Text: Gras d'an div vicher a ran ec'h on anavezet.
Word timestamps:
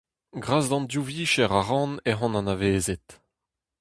Gras 0.43 0.65
d'an 0.69 0.83
div 0.91 1.05
vicher 1.09 1.51
a 1.59 1.61
ran 1.67 1.91
ec'h 2.09 2.23
on 2.25 2.37
anavezet. 2.39 3.07